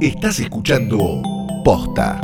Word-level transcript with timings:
Estás 0.00 0.40
escuchando 0.40 1.20
Posta. 1.62 2.18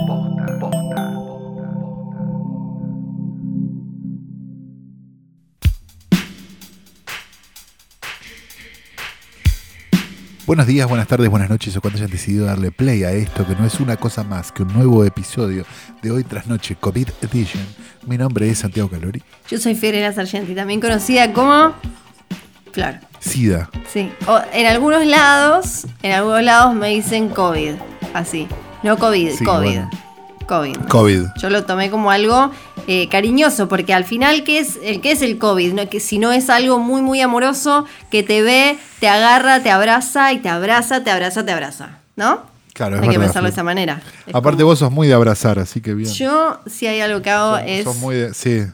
Buenos 10.46 10.66
días, 10.66 10.89
buenas 10.89 11.07
tardes, 11.07 11.29
buenas 11.29 11.50
noches 11.50 11.77
o 11.77 11.82
cuando 11.82 11.98
hayan 11.98 12.11
decidido 12.11 12.46
darle 12.46 12.70
play 12.70 13.04
a 13.04 13.12
esto 13.12 13.46
que 13.46 13.54
no 13.54 13.66
es 13.66 13.79
una 13.79 13.98
cosa 13.98 14.24
más 14.24 14.52
que 14.52 14.62
un 14.62 14.72
nuevo 14.72 15.04
episodio 15.04 15.66
de 16.00 16.11
Hoy 16.11 16.24
tras 16.24 16.46
Noche 16.46 16.77
COVID 16.77 17.08
Edition. 17.20 17.62
Mi 18.06 18.16
nombre 18.16 18.48
es 18.48 18.61
Santiago 18.61 18.88
Calori. 18.88 19.22
Yo 19.50 19.58
soy 19.58 19.74
Fiorella 19.74 20.14
Sargenti, 20.14 20.54
también 20.54 20.80
conocida 20.80 21.30
como 21.34 21.74
Flor. 22.77 22.95
SIDA. 23.20 23.70
Sí. 23.92 24.12
O 24.29 24.38
en 24.52 24.66
algunos 24.66 25.04
lados, 25.06 25.86
en 26.02 26.12
algunos 26.12 26.42
lados 26.42 26.74
me 26.74 26.91
dicen 26.91 27.30
COVID, 27.30 27.73
así. 28.14 28.46
No 28.82 28.98
COVID, 28.98 29.30
Sí, 29.34 29.45
COVID. 29.45 29.66
bueno. 29.66 29.91
COVID. 30.46 30.77
COVID. 30.88 31.23
Yo 31.41 31.51
lo 31.51 31.65
tomé 31.65 31.91
como 31.91 32.10
algo 32.10 32.51
eh, 32.87 33.09
cariñoso, 33.09 33.66
porque 33.66 33.92
al 33.95 34.04
final, 34.04 34.45
¿qué 34.45 34.59
es 34.60 34.78
el, 34.82 35.01
qué 35.01 35.10
es 35.12 35.23
el 35.23 35.38
COVID? 35.38 35.73
No, 35.73 35.88
que 35.88 35.98
si 36.01 36.18
no 36.18 36.30
es 36.32 36.51
algo 36.51 36.78
muy, 36.78 37.01
muy 37.02 37.20
amoroso, 37.23 37.84
que 38.10 38.23
te 38.23 38.42
ve, 38.42 38.79
te 39.01 39.09
agarra, 39.09 39.60
te 39.62 39.70
abraza 39.70 40.32
y 40.34 40.38
te 40.38 40.48
abraza, 40.51 41.02
te 41.02 41.10
abraza, 41.10 41.45
te 41.45 41.51
abraza. 41.52 41.98
¿No? 42.15 42.43
Claro, 42.74 42.96
es 42.96 43.02
Hay 43.02 43.09
que 43.09 43.16
verdad, 43.16 43.27
pensarlo 43.29 43.48
de 43.48 43.52
esa 43.54 43.62
manera. 43.65 44.02
Es 44.27 44.34
Aparte 44.34 44.59
como- 44.59 44.66
vos 44.73 44.79
sos 44.79 44.93
muy 44.93 45.09
de 45.09 45.15
abrazar, 45.15 45.59
así 45.59 45.80
que 45.80 45.95
bien. 45.95 46.12
Yo, 46.12 46.60
si 46.66 46.87
hay 46.87 47.01
algo 47.01 47.23
que 47.23 47.30
hago, 47.30 47.56
Sos- 47.56 47.65
es 47.66 47.84
sos 47.84 47.96
muy 47.96 48.15
de, 48.16 48.34
sí. 48.34 48.66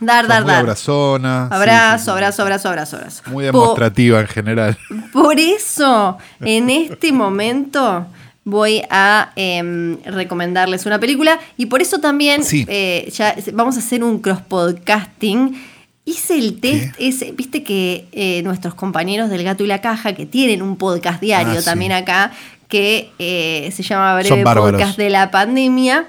Dar, 0.00 0.26
dar, 0.28 0.42
muy 0.42 0.50
dar. 0.52 0.60
abrazona. 0.60 1.46
Abrazo, 1.46 1.98
sí, 1.98 2.04
sí. 2.04 2.10
abrazo, 2.10 2.42
abrazo, 2.42 2.68
abrazo, 2.68 2.96
abrazo. 2.96 3.22
Muy 3.26 3.44
demostrativa 3.44 4.20
en 4.20 4.26
general. 4.28 4.78
Por 5.12 5.38
eso, 5.38 6.18
en 6.40 6.70
este 6.70 7.12
momento 7.12 8.06
voy 8.44 8.82
a 8.90 9.32
em, 9.36 9.96
recomendarles 10.04 10.86
una 10.86 11.00
película 11.00 11.40
y 11.56 11.66
por 11.66 11.82
eso 11.82 11.98
también 11.98 12.44
Sí. 12.44 12.64
eh, 12.68 13.10
ya 13.12 13.34
vamos 13.52 13.74
a 13.76 13.80
hacer 13.80 14.04
un 14.04 14.20
cross 14.20 14.40
podcasting. 14.40 15.60
Hice 16.04 16.38
el 16.38 16.60
test, 16.60 16.94
ese, 17.00 17.32
viste 17.32 17.64
que 17.64 18.06
eh, 18.12 18.42
nuestros 18.44 18.74
compañeros 18.74 19.30
del 19.30 19.42
Gato 19.42 19.64
y 19.64 19.66
la 19.66 19.80
Caja, 19.80 20.12
que 20.12 20.26
tienen 20.26 20.62
un 20.62 20.76
podcast 20.76 21.20
diario 21.20 21.58
Ah, 21.58 21.62
también 21.64 21.90
acá, 21.90 22.30
que 22.68 23.10
eh, 23.18 23.72
se 23.74 23.82
llama 23.82 24.14
Breve. 24.16 24.44
Podcast 24.44 24.96
de 24.96 25.10
la 25.10 25.32
Pandemia, 25.32 26.04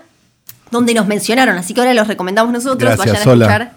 donde 0.70 0.94
nos 0.94 1.08
mencionaron, 1.08 1.58
así 1.58 1.74
que 1.74 1.80
ahora 1.82 1.96
los 1.96 2.08
recomendamos 2.08 2.54
nosotros, 2.54 2.96
Gracias, 2.96 3.26
vayan 3.26 3.28
a 3.30 3.34
escuchar. 3.34 3.72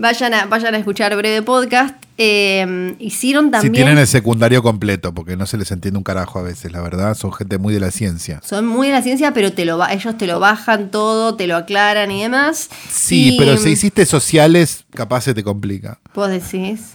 Vayan 0.00 0.32
a, 0.32 0.46
vayan 0.46 0.74
a 0.74 0.78
escuchar 0.78 1.14
Breve 1.14 1.42
Podcast. 1.42 1.94
Eh, 2.16 2.96
hicieron 2.98 3.50
también. 3.50 3.70
Si 3.74 3.76
tienen 3.76 3.98
el 3.98 4.06
secundario 4.06 4.62
completo, 4.62 5.12
porque 5.12 5.36
no 5.36 5.44
se 5.44 5.58
les 5.58 5.70
entiende 5.72 5.98
un 5.98 6.04
carajo 6.04 6.38
a 6.38 6.42
veces, 6.42 6.72
la 6.72 6.80
verdad. 6.80 7.14
Son 7.14 7.30
gente 7.34 7.58
muy 7.58 7.74
de 7.74 7.80
la 7.80 7.90
ciencia. 7.90 8.40
Son 8.42 8.66
muy 8.66 8.86
de 8.86 8.94
la 8.94 9.02
ciencia, 9.02 9.34
pero 9.34 9.52
te 9.52 9.66
lo 9.66 9.86
ellos 9.86 10.16
te 10.16 10.26
lo 10.26 10.40
bajan 10.40 10.90
todo, 10.90 11.36
te 11.36 11.46
lo 11.46 11.54
aclaran 11.54 12.10
y 12.10 12.22
demás. 12.22 12.70
Sí, 12.90 13.34
Y, 13.34 13.38
pero 13.38 13.58
si 13.58 13.72
hiciste 13.72 14.06
sociales, 14.06 14.84
capaz 14.94 15.20
se 15.20 15.34
te 15.34 15.44
complica. 15.44 15.98
Vos 16.14 16.30
decís. 16.30 16.94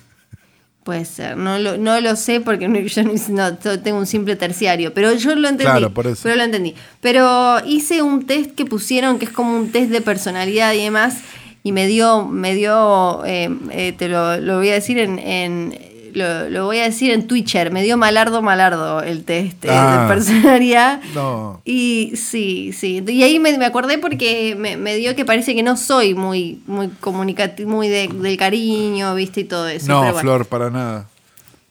Puede 0.83 1.06
ser, 1.06 1.36
no 1.36 1.58
lo, 1.58 1.78
no 1.78 2.00
lo 2.00 2.16
sé 2.16 2.42
porque 2.42 2.67
no- 2.67 2.78
yo 2.80 3.03
no, 3.30 3.58
tengo 3.58 3.98
un 3.98 4.06
simple 4.06 4.36
terciario, 4.36 4.94
pero 4.94 5.14
yo 5.14 5.33
lo 5.33 5.48
entendí. 5.48 5.64
Claro, 5.64 5.92
por 5.92 6.06
eso. 6.06 6.20
Pero 6.22 6.36
lo 6.36 6.44
entendí. 6.44 6.76
Pero 7.02 7.58
hice 7.66 8.03
un 8.03 8.28
test 8.28 8.52
que 8.53 8.66
pusieron 8.66 9.17
que 9.17 9.26
es 9.26 9.31
como 9.31 9.58
un 9.58 9.72
test 9.72 9.89
de 9.89 10.02
personalidad 10.02 10.73
y 10.73 10.83
demás 10.83 11.17
y 11.66 11.71
me 11.71 11.88
dio, 11.88 12.25
me 12.27 12.53
dio, 12.53 13.25
eh, 13.25 13.49
eh, 13.71 13.91
te 13.97 14.08
lo, 14.08 14.38
lo 14.38 14.58
voy 14.58 14.69
a 14.69 14.73
decir 14.73 14.99
en, 14.99 15.17
en- 15.17 15.75
lo, 16.13 16.47
lo 16.49 16.66
voy 16.66 16.77
a 16.77 16.83
decir 16.83 17.11
en 17.11 17.27
Twitcher, 17.27 17.71
me 17.71 17.81
dio 17.83 17.97
malardo 17.97 18.41
malardo 18.44 19.02
el 19.02 19.25
test 19.25 19.66
eh, 19.66 19.69
Ah. 19.71 20.03
de 20.08 20.13
personalidad. 20.13 21.02
No. 21.16 21.59
Y 21.66 22.13
sí, 22.16 22.71
sí. 22.71 23.03
Y 23.08 23.23
ahí 23.23 23.39
me, 23.39 23.58
me 23.58 23.66
acordé 23.66 23.97
porque 23.97 24.55
me, 24.58 24.77
me 24.77 24.95
dio 24.95 25.13
que 25.16 25.25
parece 25.25 25.55
que 25.55 25.63
no 25.63 25.75
soy 25.75 26.14
muy, 26.14 26.61
muy 26.67 26.87
comunicativo, 27.02 27.70
muy 27.70 27.89
de- 27.89 28.08
del 28.14 28.37
cariño, 28.37 29.14
viste, 29.15 29.42
y 29.42 29.43
todo 29.45 29.67
eso. 29.67 29.87
No, 29.87 30.02
Pero 30.02 30.14
bueno, 30.14 30.21
Flor, 30.21 30.45
para 30.45 30.70
nada. 30.70 31.09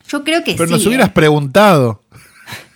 Yo 0.08 0.24
creo 0.24 0.42
que 0.44 0.54
Pero 0.54 0.66
sí. 0.66 0.72
nos 0.74 0.84
¿eh? 0.84 0.88
hubieras 0.88 1.10
preguntado. 1.12 2.00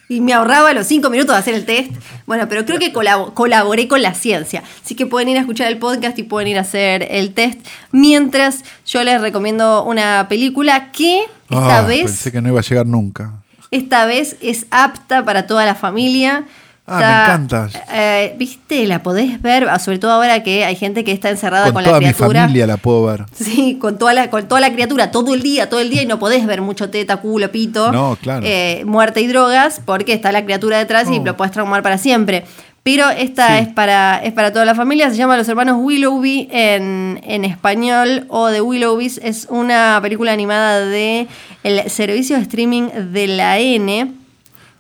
Y 0.09 0.21
me 0.23 0.33
ahorraba 0.33 0.73
los 0.73 0.87
cinco 0.87 1.11
minutos 1.11 1.35
de 1.35 1.41
hacer 1.41 1.55
el 1.55 1.67
test. 1.67 1.91
Bueno, 2.29 2.47
pero 2.49 2.65
creo 2.65 2.79
que 2.79 2.93
colabo- 2.93 3.33
colaboré 3.35 3.89
con 3.89 4.03
la 4.03 4.15
ciencia. 4.15 4.63
Así 4.85 4.95
que 4.95 5.07
pueden 5.07 5.31
ir 5.31 5.39
a 5.39 5.41
escuchar 5.41 5.67
el 5.67 5.79
podcast 5.79 6.17
y 6.19 6.23
pueden 6.23 6.47
ir 6.49 6.59
a 6.59 6.61
hacer 6.61 7.09
el 7.11 7.33
test. 7.35 7.59
Mientras 7.91 8.65
yo 8.87 9.03
les 9.03 9.21
recomiendo 9.21 9.83
una 9.85 10.27
película 10.29 10.93
que 10.93 11.23
esta 11.51 11.79
Ah, 11.79 11.83
vez 11.87 12.03
Pensé 12.03 12.31
que 12.31 12.41
no 12.41 12.49
iba 12.51 12.61
a 12.61 12.63
llegar 12.63 12.87
nunca. 12.87 13.33
Esta 13.71 14.05
vez 14.07 14.37
es 14.43 14.67
apta 14.71 15.25
para 15.25 15.47
toda 15.47 15.65
la 15.67 15.75
familia. 15.75 16.45
Ah, 16.89 16.99
me 16.99 17.33
encanta. 17.35 17.69
eh, 17.93 18.35
Viste, 18.39 18.87
la 18.87 19.03
podés 19.03 19.41
ver, 19.43 19.69
ah, 19.69 19.79
sobre 19.79 19.99
todo 19.99 20.13
ahora 20.13 20.43
que 20.43 20.65
hay 20.65 20.75
gente 20.77 21.05
que 21.05 21.13
está 21.13 21.29
encerrada 21.31 21.67
Con 21.67 21.75
con, 21.75 21.85
toda 21.85 22.01
la 22.01 22.07
mi 22.09 22.13
criatura. 22.15 22.41
familia 22.43 22.67
la 22.67 22.77
puedo 22.79 23.05
ver. 23.05 23.25
Sí, 23.35 23.77
con 23.81 23.99
toda, 23.99 24.15
la, 24.15 24.31
con 24.31 24.49
toda 24.49 24.61
la 24.61 24.73
criatura, 24.73 25.11
todo 25.11 25.35
el 25.35 25.43
día, 25.43 25.69
todo 25.69 25.81
el 25.81 25.91
día, 25.91 26.03
y 26.03 26.07
no 26.07 26.19
podés 26.19 26.47
ver 26.47 26.61
mucho 26.63 26.91
teta, 26.91 27.19
culo, 27.19 27.51
pito. 27.53 27.93
No, 27.93 28.17
claro. 28.21 28.45
eh, 28.47 28.83
muerte 28.87 29.21
y 29.21 29.27
drogas, 29.27 29.81
porque 29.85 30.13
está 30.13 30.33
la 30.33 30.45
criatura 30.45 30.79
detrás 30.79 31.09
y 31.11 31.19
Oh. 31.19 31.25
lo 31.25 31.37
puedes 31.37 31.53
traumar 31.53 31.83
para 31.83 31.99
siempre. 31.99 32.45
Pero 32.85 33.11
esta 33.11 33.49
Sí. 33.59 33.65
es, 33.65 33.69
para, 33.75 34.19
es 34.25 34.33
para 34.33 34.51
toda 34.53 34.65
la 34.65 34.75
familia, 34.75 35.11
se 35.11 35.17
llama 35.17 35.37
Los 35.37 35.47
Hermanos 35.49 35.77
Willoughby 35.79 36.49
en, 36.51 37.21
en 37.25 37.45
español, 37.45 38.25
o 38.29 38.49
The 38.51 38.63
Willoughbys. 38.63 39.19
Es 39.23 39.47
una 39.51 39.99
película 40.01 40.33
animada 40.33 40.81
de 40.87 41.27
el 41.65 41.91
servicio 41.91 42.37
de 42.37 42.43
streaming 42.43 42.89
de 43.13 43.27
la 43.27 43.59
N. 43.59 44.13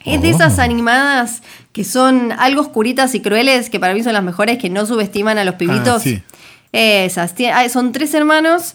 Es 0.04 0.22
de 0.22 0.28
Oh. 0.28 0.36
esas 0.36 0.58
animadas 0.58 1.42
que 1.72 1.84
son 1.84 2.32
algo 2.32 2.60
oscuritas 2.62 3.14
y 3.14 3.20
crueles, 3.20 3.68
que 3.70 3.78
para 3.80 3.94
mí 3.94 4.02
son 4.02 4.12
las 4.12 4.22
mejores, 4.22 4.58
que 4.58 4.70
no 4.70 4.86
subestiman 4.86 5.38
a 5.38 5.44
los 5.44 5.56
pibitos. 5.56 5.96
Ah, 5.96 6.00
sí. 6.00 6.22
Esas. 6.72 7.34
Ah, 7.52 7.68
Son 7.68 7.92
tres 7.92 8.12
hermanos, 8.14 8.74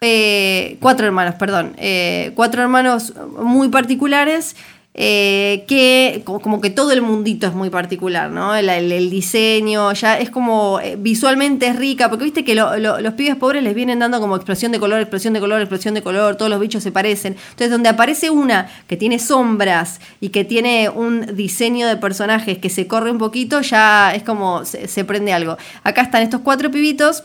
eh, 0.00 0.76
cuatro 0.80 1.06
hermanos, 1.06 1.34
perdón. 1.36 1.74
eh, 1.78 2.32
cuatro 2.34 2.62
hermanos 2.62 3.14
muy 3.42 3.68
particulares. 3.68 4.56
Eh, 4.94 5.64
que 5.68 6.22
co- 6.24 6.40
como 6.40 6.60
que 6.60 6.68
todo 6.68 6.90
el 6.90 7.00
mundito 7.00 7.46
es 7.46 7.54
muy 7.54 7.70
particular, 7.70 8.30
¿no? 8.30 8.56
El, 8.56 9.08
diseño, 9.10 9.92
ya 9.92 10.18
es 10.18 10.30
como 10.30 10.80
eh, 10.80 10.96
visualmente 10.98 11.68
es 11.68 11.76
rica, 11.76 12.08
porque 12.10 12.24
viste 12.24 12.44
que 12.44 12.54
lo- 12.56 12.76
lo- 12.76 13.00
los 13.00 13.14
pibes 13.14 13.36
pobres 13.36 13.62
les 13.62 13.74
vienen 13.74 14.00
dando 14.00 14.20
como 14.20 14.34
explosión 14.36 14.72
de 14.72 14.80
color, 14.80 15.00
explosión 15.00 15.32
de 15.32 15.40
color, 15.40 15.60
explosión 15.60 15.94
de 15.94 16.02
color, 16.02 16.36
todos 16.36 16.50
los 16.50 16.60
bichos 16.60 16.82
se 16.82 16.90
parecen. 16.90 17.36
Entonces, 17.50 17.70
donde 17.70 17.88
aparece 17.88 18.30
una 18.30 18.68
que 18.88 18.96
tiene 18.96 19.18
sombras 19.20 20.00
y 20.20 20.30
que 20.30 20.44
tiene 20.44 20.88
un 20.88 21.36
diseño 21.36 21.86
de 21.86 21.96
personajes 21.96 22.58
que 22.58 22.68
se 22.68 22.86
corre 22.88 23.10
un 23.12 23.18
poquito, 23.18 23.60
ya 23.60 24.12
es 24.14 24.22
como 24.24 24.64
se 24.64 25.04
prende 25.04 25.32
algo. 25.32 25.56
Acá 25.84 26.02
están 26.02 26.22
estos 26.22 26.40
cuatro 26.40 26.70
pibitos 26.70 27.22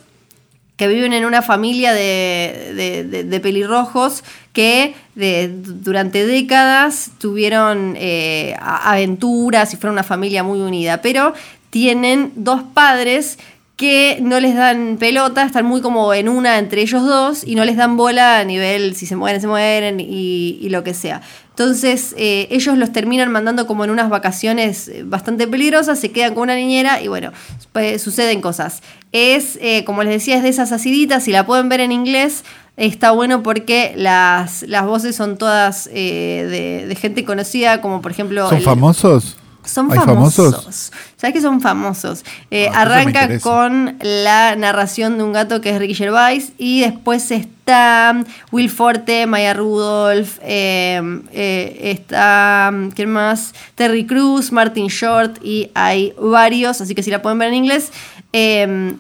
que 0.78 0.88
viven 0.88 1.14
en 1.14 1.26
una 1.26 1.42
familia 1.42 1.94
de, 1.94 3.04
de- 3.08 3.24
de- 3.24 3.40
pelirrojos 3.40 4.24
que 4.54 4.94
durante 5.16 6.26
décadas 6.26 7.12
tuvieron 7.18 7.96
eh, 7.98 8.56
aventuras 8.60 9.74
y 9.74 9.78
fueron 9.78 9.94
una 9.94 10.04
familia 10.04 10.44
muy 10.44 10.60
unida, 10.62 11.02
pero 11.02 11.34
tienen 11.70 12.32
dos 12.36 12.62
padres 12.74 13.38
que 13.76 14.20
no 14.22 14.40
les 14.40 14.56
dan 14.56 14.96
pelota, 14.98 15.44
están 15.44 15.66
muy 15.66 15.82
como 15.82 16.14
en 16.14 16.30
una 16.30 16.60
entre 16.60 16.82
ellos 16.82 17.04
dos 17.04 17.44
y 17.46 17.56
no 17.56 17.66
les 17.66 17.76
dan 17.76 17.98
bola 17.98 18.40
a 18.40 18.44
nivel 18.46 18.96
si 18.96 19.06
se 19.06 19.18
mueren, 19.18 19.42
se 19.42 19.48
mueren 19.48 20.00
y, 20.00 20.58
y 20.62 20.70
lo 20.70 20.84
que 20.84 20.94
sea. 20.94 21.22
Entonces 21.50 22.16
eh, 22.18 22.48
ellos 22.52 22.78
los 22.78 22.94
terminan 22.94 23.32
mandando 23.32 23.68
como 23.68 23.84
en 23.84 23.90
unas 23.90 24.10
vacaciones 24.10 24.88
eh, 24.88 25.04
bastante 25.06 25.46
peligrosas, 25.48 26.00
se 26.00 26.12
quedan 26.12 26.34
con 26.34 26.44
una 26.44 26.56
niñera 26.56 27.02
y 27.02 27.10
bueno, 27.10 27.32
pues, 27.74 28.02
suceden 28.02 28.40
cosas. 28.40 28.82
Es, 29.12 29.58
eh, 29.62 29.84
como 29.84 30.04
les 30.04 30.14
decía, 30.14 30.38
es 30.38 30.44
de 30.44 30.50
esas 30.50 30.72
aciditas, 30.72 31.24
si 31.24 31.32
la 31.32 31.46
pueden 31.46 31.68
ver 31.68 31.82
en 31.82 31.92
inglés, 31.92 32.44
está 32.78 33.12
bueno 33.12 33.44
porque 33.44 33.94
las, 33.98 34.64
las 34.64 34.86
voces 34.86 35.16
son 35.18 35.38
todas 35.38 35.90
eh, 35.94 36.48
de, 36.50 36.88
de 36.88 36.96
gente 36.96 37.26
conocida, 37.26 37.82
como 37.82 38.02
por 38.02 38.12
ejemplo... 38.12 38.48
¿Son 38.48 38.58
el- 38.58 38.64
famosos? 38.64 39.38
Son 39.66 39.92
¿Hay 39.92 40.00
famosos. 40.00 40.52
famosos? 40.56 40.92
¿Sabes 41.18 41.34
que 41.34 41.42
son 41.42 41.62
famosos? 41.62 42.24
Eh, 42.52 42.68
Ah, 42.74 42.86
me 42.86 42.92
arranca 42.94 43.40
con 43.40 43.98
la 44.02 44.56
narración 44.56 45.18
de 45.18 45.24
un 45.24 45.34
gato 45.34 45.62
que 45.62 45.70
es 45.72 45.80
Ricky 45.80 45.96
Gervais 45.96 46.52
y 46.58 46.82
después 46.82 47.32
está 47.32 48.16
Will 48.52 48.70
Forte, 48.70 49.26
Maya 49.28 49.54
Rudolph, 49.54 50.38
eh, 50.44 51.02
eh, 51.32 51.78
está, 51.98 52.72
¿quién 52.96 53.10
más? 53.12 53.54
Terry 53.76 54.06
Cruz, 54.06 54.52
Martin 54.52 54.88
Short 54.88 55.38
y 55.44 55.72
hay 55.74 56.14
varios, 56.22 56.80
así 56.82 56.94
que 56.96 57.02
si 57.04 57.10
la 57.12 57.22
pueden 57.22 57.40
ver 57.40 57.48
en 57.50 57.56
inglés, 57.56 57.92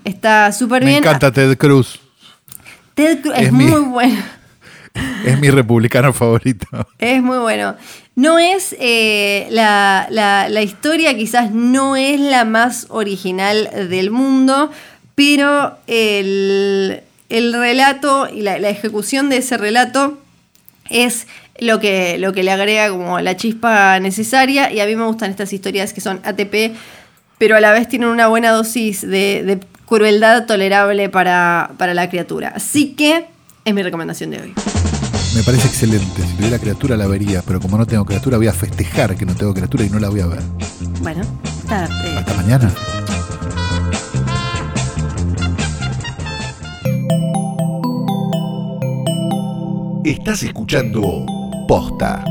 está 0.03 0.51
súper 0.51 0.83
Me 0.83 0.91
bien. 0.91 1.03
encanta 1.03 1.31
Ted 1.31 1.57
Cruz. 1.57 1.99
Ted 2.93 3.21
Cruz 3.21 3.35
es, 3.37 3.47
Es 3.47 3.51
mi- 3.51 3.65
muy 3.65 3.81
bueno. 3.81 4.23
Es 5.25 5.39
mi 5.39 5.49
republicano 5.49 6.13
favorito. 6.13 6.67
Es 6.99 7.21
muy 7.21 7.39
bueno. 7.39 7.75
No 8.15 8.37
es 8.39 8.75
eh, 8.79 9.47
la, 9.49 10.07
la- 10.09 10.61
historia, 10.61 11.15
quizás 11.17 11.51
no 11.51 11.95
es 11.95 12.19
la 12.19 12.45
más 12.45 12.85
original 12.89 13.69
del 13.89 14.09
mundo, 14.11 14.71
pero 15.15 15.77
el, 15.87 17.01
el 17.29 17.53
relato 17.53 18.27
y 18.31 18.41
la, 18.41 18.57
la 18.59 18.69
ejecución 18.69 19.29
de 19.29 19.37
ese 19.37 19.57
relato 19.57 20.19
es 20.89 21.27
lo 21.59 21.79
que, 21.79 22.17
lo 22.19 22.31
que 22.33 22.43
le 22.43 22.51
agrega 22.51 22.89
como 22.89 23.19
la 23.19 23.35
chispa 23.35 23.99
necesaria. 23.99 24.71
Y 24.71 24.79
a 24.79 24.85
mí 24.85 24.95
me 24.95 25.05
gustan 25.05 25.31
estas 25.31 25.51
historias 25.51 25.91
que 25.91 26.01
son 26.01 26.21
ATP, 26.23 26.75
pero 27.37 27.55
a 27.57 27.59
la 27.59 27.71
vez 27.71 27.89
tienen 27.89 28.09
una 28.09 28.27
buena 28.27 28.51
dosis 28.51 29.01
de, 29.01 29.43
de 29.43 29.59
crueldad 29.87 30.45
tolerable 30.45 31.09
para, 31.09 31.71
para 31.77 31.93
la 31.93 32.09
criatura. 32.09 32.53
Así 32.55 32.93
que 32.93 33.25
es 33.65 33.73
mi 33.73 33.81
recomendación 33.83 34.29
de 34.31 34.37
hoy. 34.41 34.53
Me 35.35 35.43
parece 35.43 35.67
excelente. 35.67 36.23
Si 36.25 36.33
tuviera 36.35 36.57
criatura 36.57 36.95
la 36.95 37.07
vería, 37.07 37.43
pero 37.45 37.59
como 37.59 37.77
no 37.77 37.85
tengo 37.85 38.05
criatura, 38.05 38.37
voy 38.37 38.47
a 38.47 38.53
festejar 38.53 39.17
que 39.17 39.25
no 39.25 39.35
tengo 39.35 39.53
criatura 39.53 39.83
y 39.83 39.89
no 39.89 39.99
la 39.99 40.07
voy 40.07 40.21
a 40.21 40.27
ver. 40.27 40.39
Bueno, 41.01 41.23
está, 41.43 41.85
eh, 41.85 42.15
Hasta 42.17 42.33
mañana. 42.35 42.73
Estás 50.05 50.43
escuchando 50.43 51.25
Posta. 51.67 52.23